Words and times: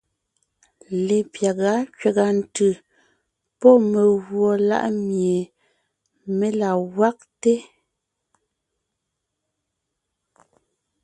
Lepyága 1.05 1.73
kẅàga 1.99 2.25
ntʉ̀ 2.39 2.71
pɔ́ 3.59 3.73
megùɔ 3.91 4.51
láʼ 4.69 4.85
mie 5.05 5.35
mé 6.37 6.47
la 6.59 6.69
gwagte. 6.91 7.53